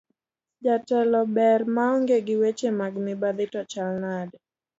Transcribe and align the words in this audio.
Jatelo 0.63 1.21
ber 1.35 1.61
maonge 1.75 2.17
gi 2.27 2.35
weche 2.41 2.69
mag 2.79 2.93
mibadhi 3.05 3.45
to 3.53 3.61
chal 3.71 3.93
nade? 4.03 4.37